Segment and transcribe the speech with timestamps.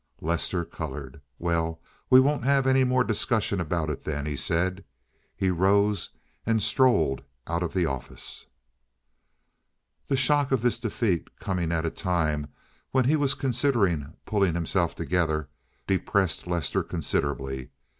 [0.19, 1.21] Lester colored.
[1.37, 4.83] "Well, we won't have any more discussion about it then," he said.
[5.35, 6.09] He rose
[6.43, 8.47] and strolled out of the office.
[10.07, 12.47] The shock of this defeat, coming at a time
[12.89, 15.49] when he was considering pulling himself together,
[15.85, 17.69] depressed Lester considerably.